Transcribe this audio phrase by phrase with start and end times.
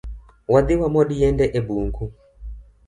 [0.53, 2.05] Wadhii wamod yiende e bung’u